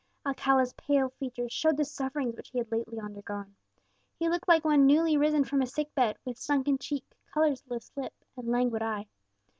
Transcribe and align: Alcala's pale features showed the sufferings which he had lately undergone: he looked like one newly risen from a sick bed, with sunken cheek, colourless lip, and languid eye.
Alcala's 0.25 0.73
pale 0.73 1.09
features 1.09 1.53
showed 1.53 1.77
the 1.77 1.85
sufferings 1.85 2.35
which 2.35 2.49
he 2.49 2.57
had 2.57 2.71
lately 2.71 2.99
undergone: 2.99 3.55
he 4.17 4.27
looked 4.29 4.47
like 4.47 4.65
one 4.65 4.87
newly 4.87 5.15
risen 5.15 5.43
from 5.43 5.61
a 5.61 5.67
sick 5.67 5.93
bed, 5.93 6.17
with 6.25 6.39
sunken 6.39 6.79
cheek, 6.79 7.05
colourless 7.31 7.91
lip, 7.95 8.13
and 8.35 8.47
languid 8.49 8.81
eye. 8.81 9.07